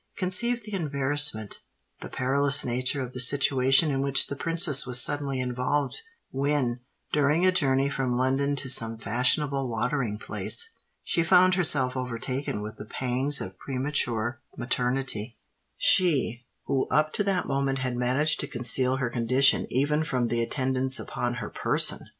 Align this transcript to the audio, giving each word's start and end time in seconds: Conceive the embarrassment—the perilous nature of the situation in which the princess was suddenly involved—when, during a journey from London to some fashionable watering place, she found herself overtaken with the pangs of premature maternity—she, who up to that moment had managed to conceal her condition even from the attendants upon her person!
Conceive 0.17 0.63
the 0.63 0.73
embarrassment—the 0.73 2.09
perilous 2.09 2.65
nature 2.65 3.03
of 3.03 3.13
the 3.13 3.19
situation 3.19 3.91
in 3.91 4.01
which 4.01 4.25
the 4.25 4.35
princess 4.35 4.83
was 4.83 4.99
suddenly 4.99 5.39
involved—when, 5.39 6.79
during 7.13 7.45
a 7.45 7.51
journey 7.51 7.87
from 7.87 8.15
London 8.17 8.55
to 8.55 8.67
some 8.67 8.97
fashionable 8.97 9.69
watering 9.69 10.17
place, 10.17 10.67
she 11.03 11.21
found 11.21 11.53
herself 11.53 11.95
overtaken 11.95 12.63
with 12.63 12.77
the 12.77 12.87
pangs 12.87 13.39
of 13.41 13.59
premature 13.59 14.41
maternity—she, 14.57 16.47
who 16.65 16.87
up 16.89 17.13
to 17.13 17.23
that 17.23 17.45
moment 17.45 17.77
had 17.77 17.95
managed 17.95 18.39
to 18.39 18.47
conceal 18.47 18.95
her 18.95 19.11
condition 19.11 19.67
even 19.69 20.03
from 20.03 20.29
the 20.29 20.41
attendants 20.41 20.99
upon 20.99 21.35
her 21.35 21.49
person! 21.51 22.07